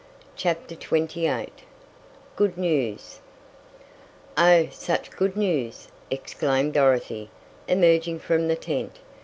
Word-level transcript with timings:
CHAPTER 0.35 0.73
XXVIII 0.73 1.49
GOOD 2.35 2.57
NEWS 2.57 3.19
"Oh, 4.35 4.67
such 4.71 5.11
good 5.11 5.37
news!" 5.37 5.89
exclaimed 6.09 6.73
Dorothy, 6.73 7.29
emerging 7.67 8.17
from 8.17 8.47
the 8.47 8.55
tent. 8.55 8.97